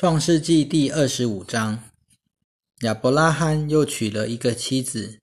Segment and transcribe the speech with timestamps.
[0.00, 1.82] 创世纪第二十五章，
[2.82, 5.18] 亚伯拉罕又娶了一个妻子，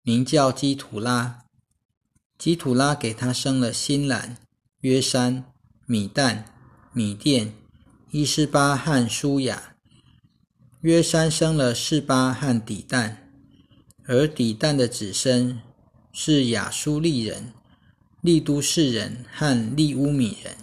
[0.00, 1.44] 名叫基图拉。
[2.38, 4.38] 基图拉给他生了新兰、
[4.80, 5.44] 约山、
[5.84, 6.44] 米旦、
[6.94, 7.52] 米甸、
[8.10, 9.74] 伊斯巴和舒雅。
[10.80, 13.16] 约山生了示巴和底旦，
[14.06, 15.60] 而底旦的子孙
[16.10, 17.52] 是亚苏利人、
[18.22, 20.56] 利都士人和利乌米人。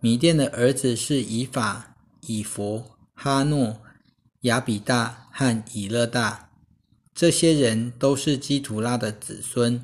[0.00, 1.87] 米甸的儿子是以法。
[2.28, 3.80] 以佛、哈诺、
[4.42, 6.50] 亚比大和以勒大，
[7.14, 9.82] 这些人都是基图拉的子孙。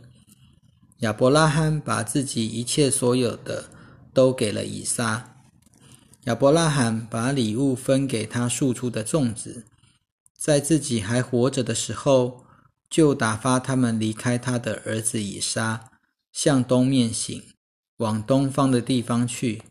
[0.98, 3.70] 亚伯拉罕把自己一切所有的
[4.12, 5.36] 都给了以撒。
[6.24, 9.64] 亚伯拉罕把礼物分给他庶出的众子，
[10.38, 12.44] 在自己还活着的时候，
[12.90, 15.90] 就打发他们离开他的儿子以撒，
[16.30, 17.42] 向东面行，
[17.96, 19.62] 往东方的地方去。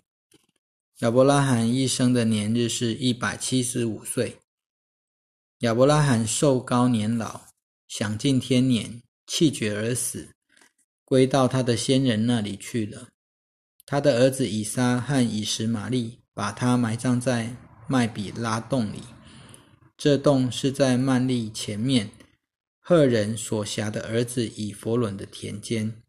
[1.03, 4.37] 亚伯拉罕一生的年日是一百七十五岁。
[5.57, 7.41] 亚伯拉罕寿高年老，
[7.89, 10.29] 享尽天年，气绝而死，
[11.03, 13.09] 归到他的先人那里去了。
[13.85, 17.53] 他的儿子以撒和以实玛利把他埋葬在
[17.85, 19.01] 麦比拉洞里。
[19.97, 22.11] 这洞是在曼利前面
[22.79, 26.01] 赫人所辖的儿子以弗伦的田间。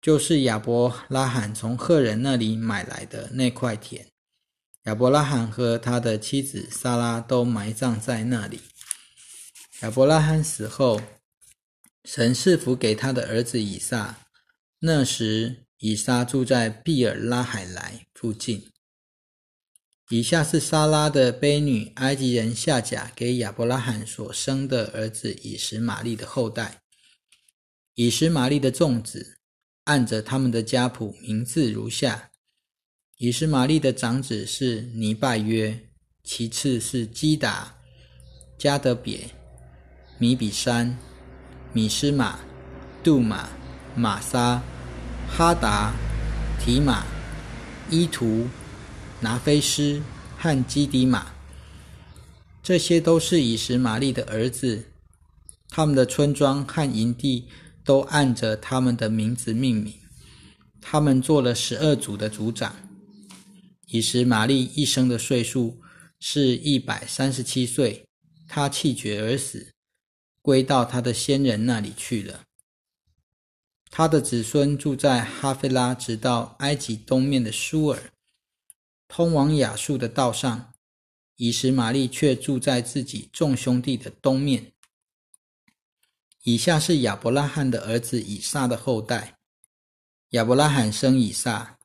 [0.00, 4.06] 就是亚伯拉罕从赫人那里买来的那块田，
[4.84, 8.62] 亚伯拉罕和他的妻子萨拉都埋葬在那里。
[9.82, 11.02] 亚伯拉罕死后，
[12.04, 14.20] 神赐福给他的儿子以撒。
[14.78, 18.70] 那时，以撒住在毕尔拉海莱附近。
[20.08, 26.80] 以下是撒拉的婢女埃及人夏甲给亚伯拉罕所生的儿子以实玛利的后代。
[27.94, 29.39] 以实玛利的众子。
[29.90, 32.30] 按着他们的家谱，名字如下：
[33.18, 35.76] 以实玛利的长子是尼拜约，
[36.22, 37.74] 其次是基达、
[38.56, 39.28] 加德别、
[40.16, 40.96] 米比山、
[41.72, 42.38] 米斯玛、
[43.02, 43.48] 杜马、
[43.96, 44.62] 玛撒、
[45.28, 45.92] 哈达、
[46.60, 47.04] 提马、
[47.90, 48.46] 伊图、
[49.18, 50.00] 拿菲斯
[50.38, 51.32] 和基迪马。
[52.62, 54.84] 这些都是以实玛利的儿子，
[55.68, 57.48] 他们的村庄和营地。
[57.90, 59.92] 都按着他们的名字命名。
[60.80, 62.88] 他们做了十二组的组长。
[63.88, 65.80] 以时玛丽一生的岁数
[66.20, 68.06] 是一百三十七岁，
[68.46, 69.72] 他气绝而死，
[70.40, 72.44] 归到他的先人那里去了。
[73.90, 78.12] 他的子孙住在哈菲拉，直到埃及东面的舒尔，
[79.08, 80.72] 通往亚述的道上。
[81.34, 84.70] 以时玛丽却住在自己众兄弟的东面。
[86.42, 89.36] 以下是亚伯拉罕的儿子以撒的后代。
[90.30, 91.78] 亚伯拉罕生以撒，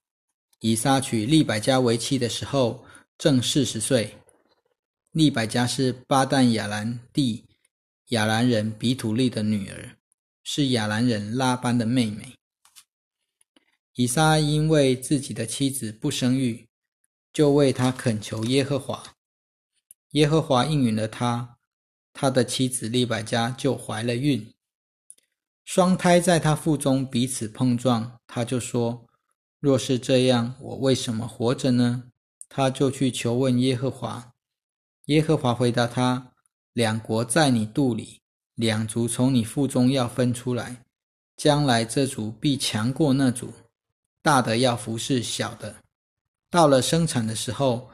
[0.60, 2.86] 以撒娶利百加为妻的时候
[3.18, 4.18] 正四十岁。
[5.12, 7.46] 利百加是巴旦亚兰地
[8.10, 9.98] 亚兰人比土利的女儿，
[10.44, 12.36] 是亚兰人拉班的妹妹。
[13.96, 16.68] 以撒因为自己的妻子不生育，
[17.34, 19.16] 就为他恳求耶和华。
[20.12, 21.55] 耶和华应允了他。
[22.18, 24.54] 他的妻子利百加就怀了孕，
[25.66, 29.06] 双胎在他腹中彼此碰撞，他就说
[29.60, 32.06] ：“若是这样，我为什么活着呢？”
[32.48, 34.32] 他就去求问耶和华。
[35.08, 36.32] 耶和华回答他
[36.72, 38.22] ：“两国在你肚里，
[38.54, 40.86] 两族从你腹中要分出来，
[41.36, 43.52] 将来这族必强过那族，
[44.22, 45.76] 大的要服侍小的。
[46.50, 47.90] 到了生产的时候，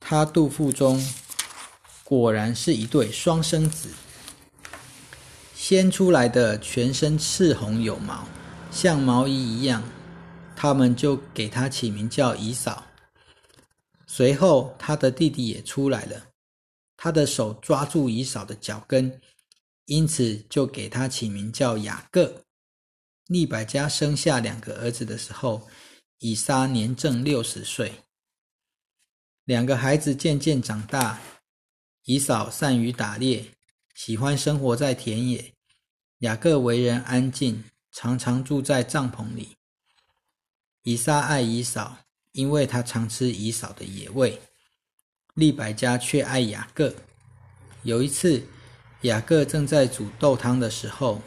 [0.00, 1.00] 他肚腹中。”
[2.12, 3.88] 果然是一对双生子，
[5.54, 8.28] 先出来的全身赤红有毛，
[8.70, 9.82] 像毛衣一样，
[10.54, 12.84] 他们就给他起名叫以扫。
[14.06, 16.26] 随后他的弟弟也出来了，
[16.98, 19.18] 他的手抓住以扫的脚跟，
[19.86, 22.42] 因此就给他起名叫雅各。
[23.28, 25.66] 利百加生下两个儿子的时候，
[26.18, 27.90] 以撒年正六十岁。
[29.46, 31.18] 两个孩子渐渐长大。
[32.04, 33.46] 以扫善于打猎，
[33.94, 35.54] 喜欢生活在田野。
[36.18, 37.62] 雅各为人安静，
[37.92, 39.56] 常常住在帐篷里。
[40.82, 41.98] 以撒爱以扫，
[42.32, 44.40] 因为他常吃以扫的野味。
[45.34, 46.92] 利百加却爱雅各。
[47.84, 48.46] 有一次，
[49.02, 51.22] 雅各正在煮豆汤的时候，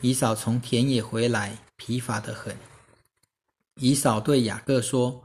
[0.00, 2.56] 以扫从田野回来，疲乏得很。
[3.76, 5.22] 以扫对雅各说：“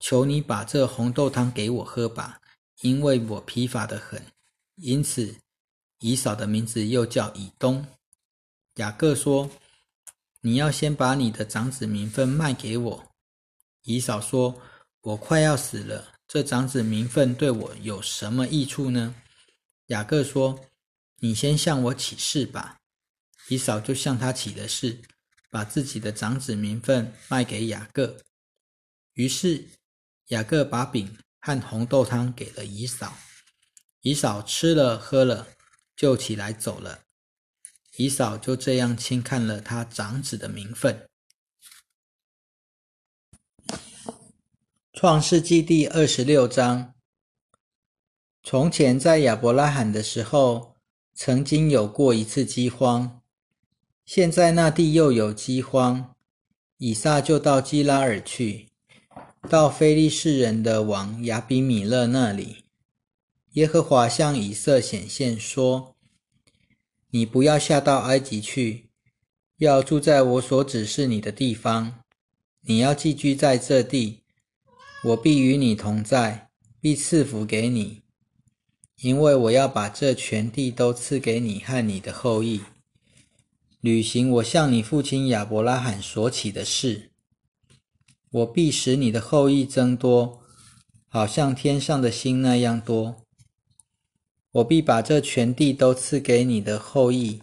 [0.00, 2.40] 求你把这红豆汤给我喝吧。”
[2.80, 4.22] 因为我疲乏的很，
[4.76, 5.34] 因此
[5.98, 7.86] 以扫的名字又叫以东。
[8.76, 9.50] 雅各说
[10.42, 13.14] ：“你要先把你的长子名分卖给我。”
[13.84, 14.60] 以扫说
[15.02, 19.14] ：“我快要死了，这长子名分对我有什么益处呢？”
[19.88, 20.58] 雅各说
[21.20, 22.78] ：“你先向我起誓吧。”
[23.48, 25.02] 以扫就向他起了誓，
[25.50, 28.16] 把自己的长子名分卖给雅各。
[29.12, 29.62] 于是
[30.28, 31.16] 雅各把饼
[31.46, 33.18] 和红豆汤给了姨嫂，
[34.00, 35.46] 姨嫂吃了喝了，
[35.94, 37.00] 就起来走了。
[37.98, 41.06] 姨嫂就这样轻看了他长子的名分。
[44.94, 46.94] 创世纪第二十六章：
[48.42, 50.76] 从前在亚伯拉罕的时候，
[51.12, 53.20] 曾经有过一次饥荒。
[54.06, 56.16] 现在那地又有饥荒，
[56.78, 58.70] 以撒就到基拉尔去，
[59.48, 62.64] 到非利士人的王亚比米勒那里。
[63.52, 65.94] 耶和华向以色显现说
[67.10, 68.88] ：“你不要下到埃及去，
[69.58, 72.00] 要住在我所指示你的地方。
[72.62, 74.22] 你要寄居在这地，
[75.04, 76.48] 我必与你同在，
[76.80, 78.00] 必赐福给你，
[79.02, 82.62] 因为我要把这全地都赐给你和你的后裔。”
[83.82, 87.10] 履行我向你父亲亚伯拉罕所起的事，
[88.34, 90.42] 我必使你的后裔增多，
[91.08, 93.22] 好像天上的星那样多。
[94.50, 97.40] 我必把这全地都赐给你的后裔，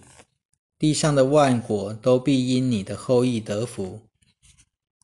[0.77, 4.01] 地上的万国都必因你的后裔得福。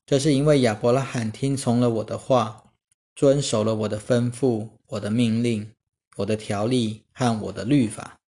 [0.06, 2.74] 这是因为亚伯拉罕听从了我的话，
[3.16, 5.72] 遵守了我的吩咐、我的命令、
[6.18, 8.20] 我的条例和我的律法。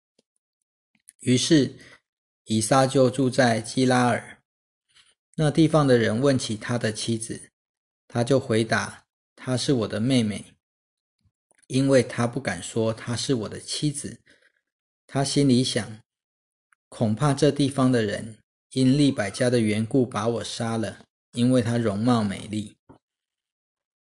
[1.19, 1.75] 于是。
[2.45, 4.39] 以撒就住在基拉尔，
[5.35, 7.48] 那地方的人问起他的妻子，
[8.09, 9.05] 他就回答
[9.37, 10.43] ：“她是我的妹妹。”
[11.67, 14.19] 因为他不敢说她是我的妻子，
[15.05, 16.01] 他心里想：
[16.89, 18.39] 恐怕这地方的人
[18.71, 22.75] 因利百家的缘故把我杀了，因为她容貌美丽。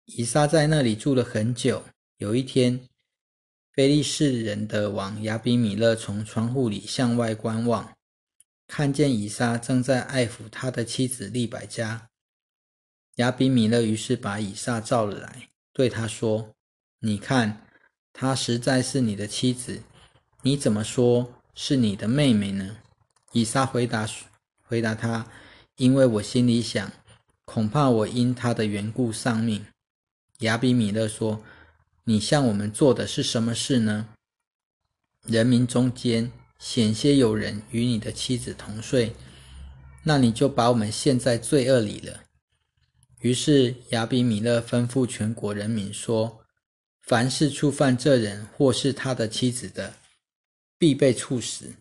[0.03, 1.85] 以撒在那里住了很久。
[2.17, 2.87] 有一天，
[3.71, 7.95] 非利士人的王亚比米勒从窗户里向外观望。
[8.67, 12.09] 看见以撒正在爱抚他的妻子利百加，
[13.15, 16.49] 亚比米勒于是把以撒召了来，对他说
[16.99, 17.65] ：“你看，
[18.13, 19.81] 她实在是你的妻子，
[20.41, 22.77] 你怎么说是你的妹妹呢？”
[23.33, 24.07] 以撒回答
[24.67, 25.27] ：“回答他，
[25.77, 26.91] 因为我心里想，
[27.45, 29.65] 恐怕我因她的缘故丧命。”
[30.39, 31.41] 亚比米勒说
[32.05, 34.09] ：“你向我们做的是什么事呢？
[35.25, 39.13] 人民中间。”险些有人与你的妻子同睡，
[40.03, 42.23] 那你就把我们陷在罪恶里了。
[43.25, 46.45] 于是亚比米勒吩咐全国人民说
[47.01, 49.95] ：“凡是触犯这人或是他的妻子的，
[50.77, 51.73] 必被处死。”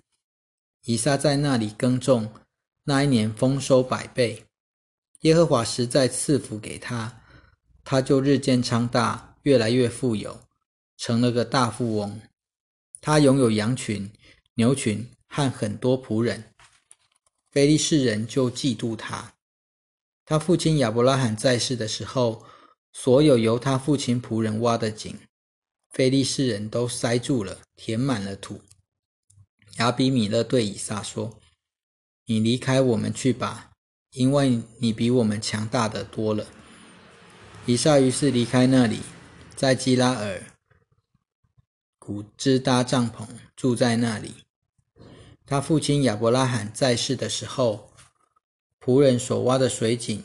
[0.87, 2.33] 以撒在那里耕种，
[2.85, 4.43] 那一年丰收百倍，
[5.21, 7.15] 耶和华实在赐福给他，
[7.85, 10.41] 他就日渐昌大，越来越富有，
[10.97, 12.19] 成了个大富翁。
[13.03, 14.11] 他拥有羊群。
[14.55, 16.43] 牛群和很多仆人，
[17.51, 19.35] 菲利士人就嫉妒他。
[20.27, 22.45] 他父亲亚伯拉罕在世的时候，
[22.93, 25.19] 所有由他父亲仆人挖的井，
[25.91, 28.63] 菲利士人都塞住了，填满了土。
[29.79, 31.39] 亚比米勒对以撒说
[32.27, 33.73] ：“你离开我们去吧，
[34.13, 36.47] 因为你比我们强大的多了。”
[37.67, 39.01] 以撒于是离开那里，
[39.57, 40.43] 在基拉尔
[41.99, 43.27] 古支搭帐篷，
[43.57, 44.35] 住在那里。
[45.47, 47.91] 他父亲亚伯拉罕在世的时候，
[48.85, 50.23] 仆人所挖的水井，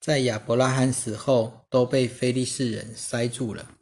[0.00, 3.76] 在亚伯拉罕死后都被非利士人塞住了。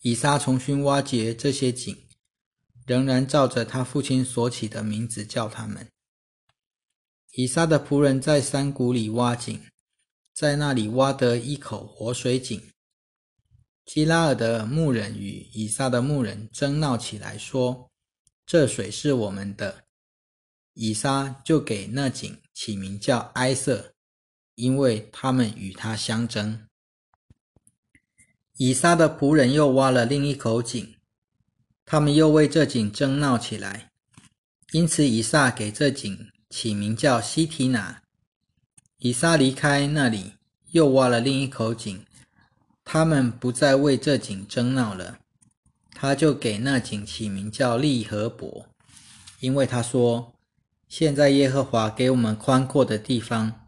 [0.00, 1.94] 以撒重新挖掘这些井，
[2.86, 5.86] 仍然照着他父亲所起的名字叫他们。
[7.32, 9.60] 以撒的仆人在山谷里挖井，
[10.32, 12.58] 在那里挖得一口活水井。
[13.84, 17.90] 基拉尔的牧人与以撒的牧人争闹起来，说。
[18.46, 19.84] 这水是我们的，
[20.74, 23.92] 以撒就给那井起名叫埃瑟，
[24.54, 26.66] 因为他们与他相争。
[28.56, 30.94] 以撒的仆人又挖了另一口井，
[31.84, 33.90] 他们又为这井争闹起来，
[34.72, 38.02] 因此以撒给这井起名叫西提拿。
[38.98, 40.34] 以撒离开那里，
[40.70, 42.04] 又挖了另一口井，
[42.84, 45.18] 他们不再为这井争闹了。
[45.94, 48.66] 他就给那井起名叫利和伯，
[49.40, 50.32] 因为他说
[50.94, 53.66] ：“现在耶和华给我们宽阔的地方，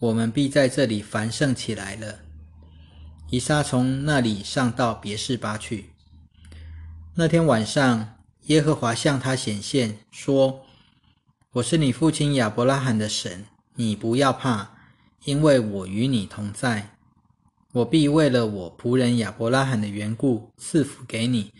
[0.00, 2.22] 我们必在这里繁盛起来了。”
[3.30, 5.90] 以撒从那里上到别是巴去。
[7.14, 8.16] 那天晚上，
[8.46, 10.62] 耶和华向他显现，说
[11.54, 13.44] ：“我是你父亲亚伯拉罕的神，
[13.76, 14.72] 你不要怕，
[15.26, 16.96] 因为我与你同在。
[17.74, 21.52] 我必为了我仆人亚伯拉罕的缘故赐福给你，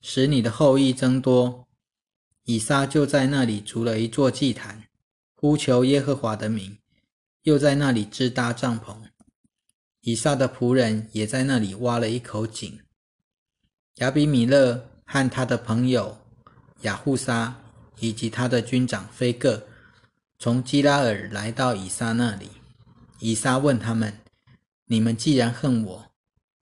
[0.00, 1.65] 使你的后裔增多。”
[2.46, 4.84] 以撒就在那里筑了一座祭坛，
[5.34, 6.78] 呼求耶和华的名，
[7.42, 8.96] 又在那里支搭帐篷。
[10.02, 12.78] 以撒的仆人也在那里挖了一口井。
[13.96, 16.18] 亚比米勒和他的朋友
[16.82, 17.60] 雅护沙
[17.98, 19.66] 以及他的军长菲戈
[20.38, 22.48] 从基拉尔来到以撒那里。
[23.18, 24.20] 以撒问他们
[24.86, 26.12] ：“你们既然恨我，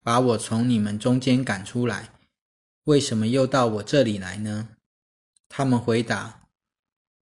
[0.01, 2.09] 把我从你们中间赶出来，
[2.85, 4.69] 为什么又到我这里来呢？”
[5.47, 6.47] 他们回答：“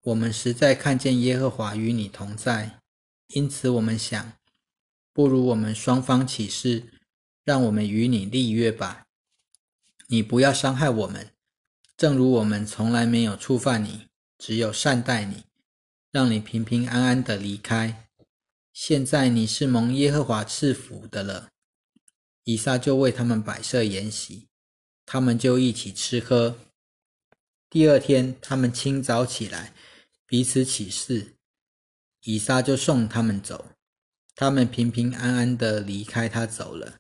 [0.02, 2.80] 我们实在看见耶和华与你同在，
[3.28, 4.34] 因此我们想，
[5.14, 7.00] 不如我们双方起誓，
[7.44, 9.06] 让我们与你立约吧。
[10.08, 11.32] 你不要伤害我们，
[11.96, 15.44] 正如我们从来没有触犯你，只有善待你，
[16.12, 18.08] 让你平平安安的离开。
[18.74, 21.50] 现在你是蒙耶和华赐福的了。”
[22.46, 24.50] 以撒就为他们摆设筵席，
[25.06, 26.58] 他们就一起吃喝。
[27.74, 29.74] 第二天，他们清早起来，
[30.28, 31.34] 彼此起誓，
[32.22, 33.66] 以撒就送他们走。
[34.36, 37.00] 他们平平安安的离开他走了。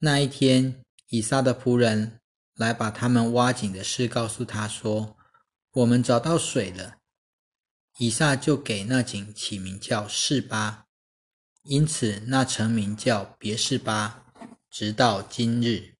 [0.00, 2.18] 那一天，以撒的仆人
[2.56, 5.16] 来把他们挖井的事告诉他说
[5.70, 6.96] ：“我们找到水了。”
[7.98, 10.86] 以撒就给那井起名叫示巴，
[11.62, 14.26] 因此那城名叫别示巴，
[14.68, 15.94] 直到今日。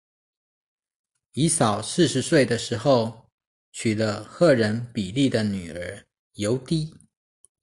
[1.34, 3.23] 以扫四十岁的时候。
[3.76, 6.04] 娶了赫人比利的女儿
[6.34, 6.94] 尤迪，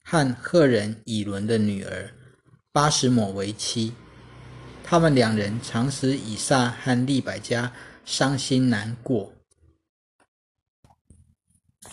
[0.03, 2.11] 和赫人以伦的女儿
[2.73, 3.93] 巴什抹为妻。
[4.83, 7.71] 他们两人常使以撒和利百加
[8.03, 9.31] 伤心难过。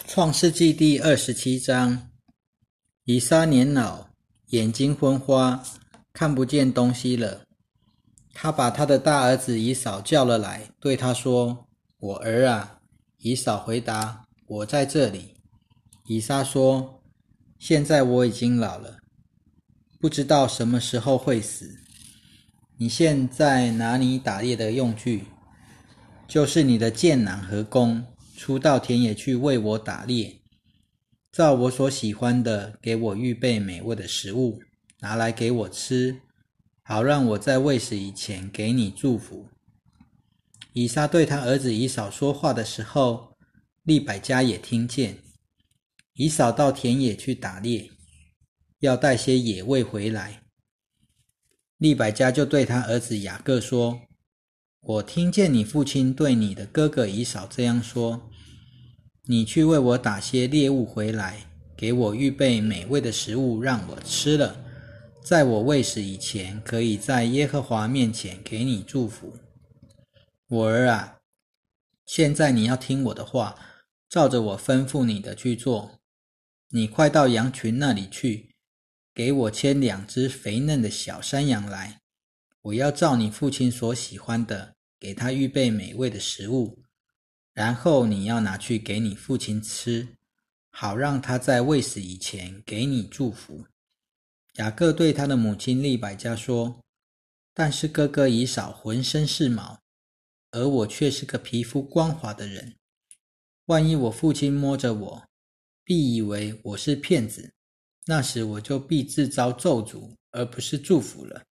[0.09, 2.11] 创世纪第二十七章：
[3.05, 4.09] 以撒年老，
[4.49, 5.63] 眼睛昏花，
[6.13, 7.43] 看不见东西了。
[8.35, 12.75] 他把他的大儿子以扫叫了来，对他说：“我儿啊。”
[13.19, 15.35] 以扫回答：“我在这里。”
[16.07, 17.03] 以撒说
[17.59, 18.99] ：“现在我已经老了，
[20.01, 21.69] 不知道什么时候会死。
[22.77, 25.25] 你现在拿你打猎的用具，
[26.29, 28.05] 就是你的箭囊和弓，
[28.37, 30.41] 出到田野去为我打猎，
[31.33, 34.61] 照我所喜欢的，给我预备美味的食物，
[35.01, 36.21] 拿来给我吃，
[36.85, 39.49] 好让我在未死以前给你祝福。”
[40.81, 43.37] 以撒对他儿子以扫说话的时候，
[43.83, 45.19] 利百加也听见。
[46.15, 47.91] 以扫到田野去打猎，
[48.79, 50.45] 要带些野味回来。
[51.79, 54.03] 利百加就对他儿子雅各说
[54.83, 58.31] ：“我听见你父亲对你的哥哥以扫这样说：
[59.25, 64.57] 你去为我打些猎物回来，给我预备美味的食物让我吃了，
[65.25, 69.37] 在我未死以前，可以在耶和华面前给你祝福。”
[70.51, 71.19] 我儿啊，
[72.07, 73.55] 现在你要听我的话，
[74.09, 76.01] 照着我吩咐你的去做。
[76.71, 78.55] 你快到羊群那里去，
[79.13, 82.01] 给我牵两只肥嫩的小山羊来。
[82.63, 86.83] 我要照你父亲所喜欢的，给他预备美味的食物。
[87.53, 90.09] 然后你要拿去给你父亲吃，
[90.71, 93.67] 好让他在未死以前给你祝福。
[94.55, 96.81] 雅各对他的母亲利百加说
[97.53, 99.79] ：“但是哥哥以扫浑身是毛。”
[100.51, 102.77] 而我却是个皮肤光滑的人，
[103.67, 105.29] 万一我父亲摸着我，
[105.85, 107.53] 必以为我是骗子，
[108.07, 111.45] 那时我就必自遭咒诅，而不是祝福了。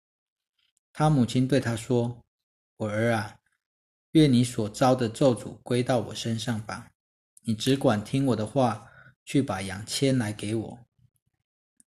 [0.92, 2.24] 他母亲对他说
[2.78, 3.36] ：“我儿啊，
[4.14, 6.90] 愿你所遭的咒诅归到我身上吧。
[7.44, 8.90] 你只管听我的话，
[9.24, 10.80] 去把羊牵来给我。”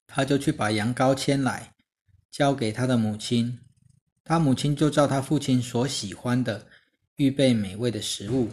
[0.07, 1.75] 他就去把羊羔牵来，
[2.31, 3.59] 交给他的母亲。
[4.23, 6.69] 他母亲就照他父亲所喜欢的。
[7.21, 8.49] 预备美味的食物。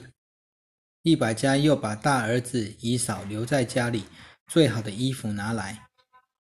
[1.03, 4.03] 利百加又把大儿子以扫留在家里，
[4.45, 5.87] 最好的衣服拿来，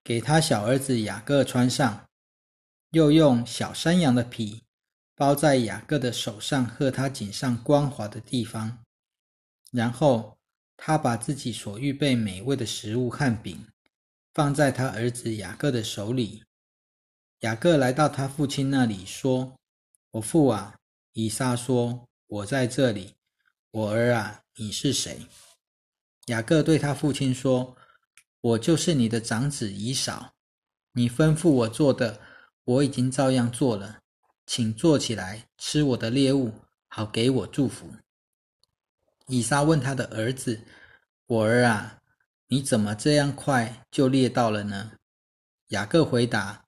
[0.04, 2.04] 给他小儿子雅各穿上，
[2.90, 4.64] 又用小山羊的皮
[5.14, 8.80] 包在雅各的手上和他颈上光滑的地方。
[9.72, 10.36] 然后
[10.78, 13.68] 他把自己所预备美味的食物和饼
[14.34, 16.42] 放在他儿子雅各的手里。
[17.42, 19.56] 雅各来到他父亲那里，说
[20.10, 20.76] ：“我父啊！”
[21.14, 22.08] 以撒说。
[22.36, 23.16] 我在这里，
[23.72, 25.26] 我儿啊，你是谁？
[26.26, 27.78] 雅各对他父亲说
[28.42, 30.34] ：“我就是你的长子以扫。
[30.92, 32.20] 你吩咐我做的，
[32.66, 34.02] 我已经照样做了。
[34.46, 36.52] 请坐起来吃我的猎物，
[36.90, 37.90] 好给我祝福。”
[39.28, 40.60] 以撒问他的儿子
[41.28, 42.02] ：“我儿啊，
[42.48, 44.92] 你怎么这样快就猎到了呢？”
[45.70, 46.66] 雅各回答：“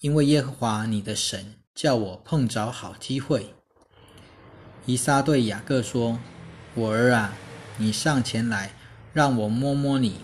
[0.00, 3.54] 因为耶和华你的神叫我碰着好机会。”
[4.86, 6.18] 以撒对雅各说
[6.74, 7.34] ：“我儿啊，
[7.78, 8.74] 你上前来，
[9.12, 10.16] 让我摸摸你，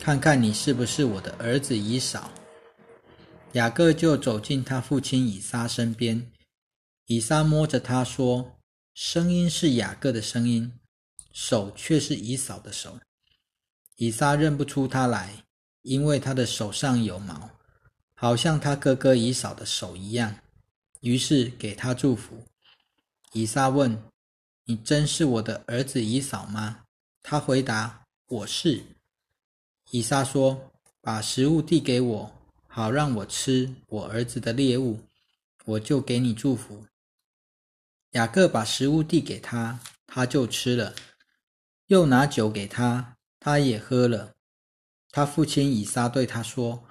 [0.00, 2.32] 看看你是不是我的儿子以扫。”
[3.52, 6.30] 雅各就走进他父亲以撒身边，
[7.06, 8.58] 以撒摸着他说
[8.94, 10.72] ：“声音是雅各的声音，
[11.32, 12.98] 手却是以扫的手。”
[13.96, 15.44] 以撒认不出他来，
[15.82, 17.50] 因为他的手上有毛，
[18.14, 20.36] 好像他哥哥以扫的手一样。
[21.00, 22.44] 于是给他祝福。
[23.32, 24.02] 以撒问
[24.64, 26.84] ：“你真是我的儿子以扫吗？”
[27.22, 28.82] 他回答：“我是。”
[29.90, 32.34] 以撒说：“把食物递给我。”
[32.70, 35.00] 好让我吃我儿子的猎物，
[35.64, 36.84] 我就给你祝福。
[38.10, 40.94] 雅各把食物递给他，他就吃了；
[41.86, 44.34] 又拿酒给他，他也喝了。
[45.10, 46.84] 他父亲以撒对他说：“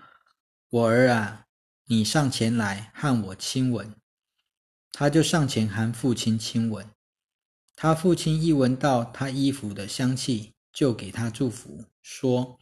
[0.69, 1.45] 我儿啊，
[1.85, 3.95] 你上前来和我亲吻。”
[4.99, 6.83] 他就上前和父亲亲吻。
[7.75, 12.57] 他父亲一闻到他衣服的香气，就给他祝福，说：“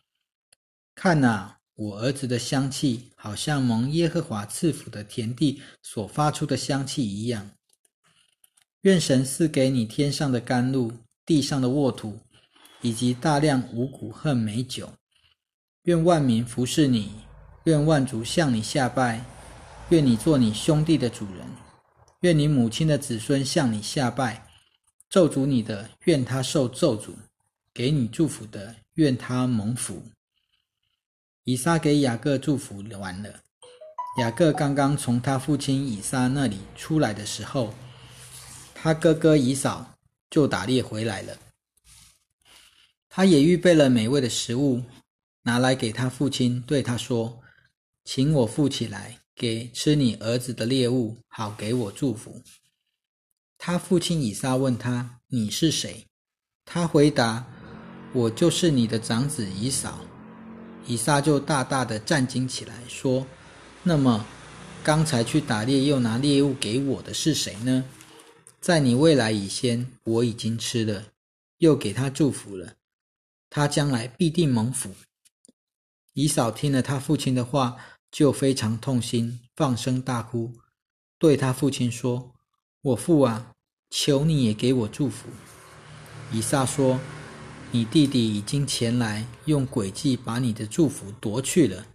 [0.94, 7.52] 看哪。”我儿子的香气，好像蒙耶和华赐福的田地所发出的香气一样。
[8.82, 10.92] 愿神赐给你天上的甘露、
[11.26, 12.18] 地上的沃土，
[12.82, 14.92] 以及大量五谷和美酒。
[15.84, 17.12] 愿万民服侍你，
[17.64, 19.24] 愿万族向你下拜，
[19.90, 21.46] 愿你做你兄弟的主人，
[22.22, 24.48] 愿你母亲的子孙向你下拜。
[25.10, 27.12] 咒诅你的，愿他受咒诅；
[27.74, 30.04] 给你祝福的，愿他蒙福。
[31.44, 33.42] 以撒给雅各祝福完了。
[34.18, 37.74] 雅各刚刚从他父亲以撒那里出来的时候，
[38.74, 39.94] 他哥哥以扫
[40.30, 41.38] 就打猎回来了。
[43.08, 44.82] 他也预备了美味的食物，
[45.44, 47.42] 拿来给他父亲，对他说
[48.04, 52.42] ：“请我富起来，给吃你儿子的猎物，好给我祝福。”
[53.58, 56.06] 他父亲以撒问他：“你是谁？”
[56.66, 57.46] 他回答
[58.14, 60.00] ：“我就是你的长子以扫。”
[60.88, 63.26] 以撒就大大的战惊起来，说
[63.82, 64.26] ：“那么，
[64.84, 67.84] 刚才去打猎又拿猎物给我的是谁呢？
[68.62, 71.08] 在你未来以先，我已经吃了，
[71.58, 72.74] 又给他祝福了，
[73.50, 74.92] 他将来必定蒙福。”
[76.14, 77.76] 以扫听了他父亲的话，
[78.16, 80.50] 就非常痛心，放声大哭，
[81.20, 82.34] 对他父亲说
[82.82, 83.52] ：“我父啊，
[83.90, 85.28] 求你也给我祝福。”
[86.32, 86.98] 以撒说。
[87.72, 91.86] 你弟弟已经前来，用诡计把你的祝福夺去了。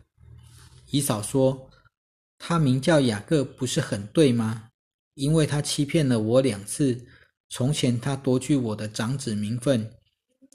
[0.91, 1.71] 以嫂说
[2.37, 4.69] ：“他名叫雅各，不是很对吗？
[5.15, 7.03] 因为他欺骗了我两次。
[7.49, 9.91] 从前他夺去我的长子名分，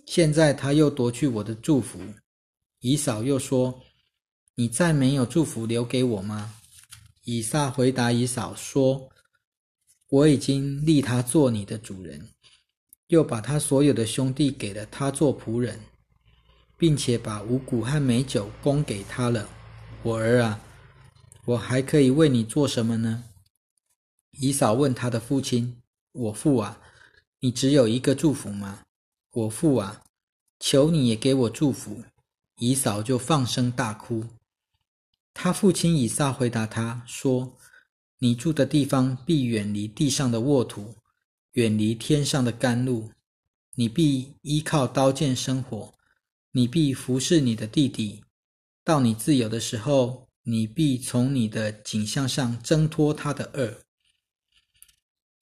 [0.05, 1.99] 现在他又夺去我的祝福。”
[2.81, 3.81] 以嫂又说
[4.55, 6.55] ：“你再没有祝福留给我吗？”
[7.25, 9.09] 以撒回答以嫂说
[10.09, 12.29] ：“我已经立他做你的主人。”
[13.09, 15.79] 又把他所有的兄弟给了他做仆人，
[16.75, 19.47] 并且把五谷和美酒供给他了。
[20.01, 20.59] 我儿啊，
[21.45, 23.23] 我还可以为你做什么呢？
[24.39, 25.77] 以扫问他的父亲
[26.13, 26.81] ：“我父啊，
[27.39, 28.81] 你只有一个祝福吗？”
[29.33, 30.01] 我父啊，
[30.59, 32.03] 求你也给我祝福。
[32.57, 34.23] 以扫就放声大哭。
[35.35, 37.55] 他父亲以撒回答他说
[38.17, 40.95] ：“你住的地方必远离地上的沃土。”
[41.55, 43.11] 远离天上的甘露，
[43.75, 45.93] 你必依靠刀剑生活；
[46.51, 48.25] 你必服侍你的弟弟，
[48.83, 53.83] 到你自由的时候，你必从你的景象上挣脱他的恶。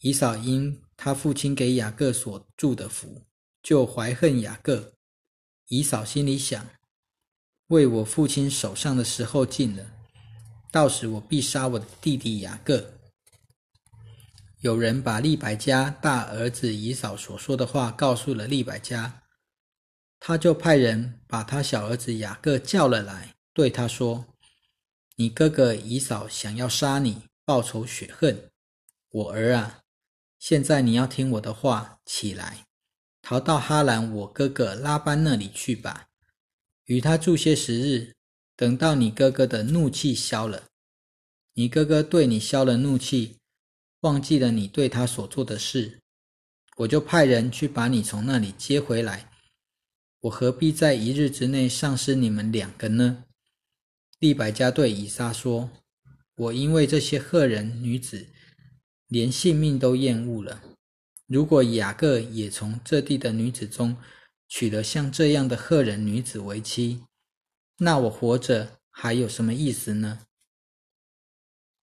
[0.02, 3.26] 以扫因他父亲给雅各所祝的福，
[3.64, 4.94] 就怀恨雅各。
[5.68, 6.64] 以扫心里想：
[7.68, 9.86] 为我父亲手上的时候近了，
[10.72, 12.94] 到时我必杀我的弟弟雅各。
[14.60, 19.24] 有人把利百加大儿子以扫所说的话告诉了利百加，
[20.20, 24.26] 他就派人把他小儿子雅各叫了来，对他说
[25.18, 28.50] ：“你哥哥以扫想要杀你，报仇雪恨。
[29.10, 29.82] 我儿啊，
[30.40, 32.66] 现在你要听我的话，起来，
[33.22, 36.08] 逃到哈兰我哥哥拉班那里去吧，
[36.86, 38.14] 与他住些时日，
[38.56, 40.64] 等到你哥哥的怒气消了，
[41.54, 43.38] 你哥哥对你消了怒气。”
[44.04, 46.02] 忘记了你对他所做的事，
[46.76, 49.32] 我就派人去把你从那里接回来。
[50.20, 53.24] 我何必在一日之内丧失你们两个呢？
[54.20, 55.70] 利百加对以撒说
[56.36, 58.28] ：“我因为这些赫人女子，
[59.08, 60.62] 连性命都厌恶了。
[61.28, 63.96] 如果雅各也从这地的女子中
[64.56, 67.02] 娶了像这样的赫人女子为妻，
[67.80, 70.20] 那我活着还有什么意思呢？”